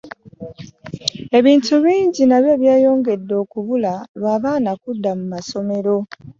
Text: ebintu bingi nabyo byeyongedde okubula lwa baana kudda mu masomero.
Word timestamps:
ebintu 1.37 1.73
bingi 1.83 2.21
nabyo 2.25 2.53
byeyongedde 2.61 3.33
okubula 3.43 3.93
lwa 4.19 4.35
baana 4.43 4.71
kudda 4.81 5.11
mu 5.19 5.25
masomero. 5.33 5.95